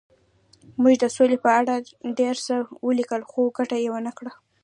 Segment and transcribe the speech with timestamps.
[0.81, 1.75] موږ د سولې په اړه
[2.19, 2.55] ډېر څه
[2.87, 4.31] ولیکل خو ګټه یې ونه کړه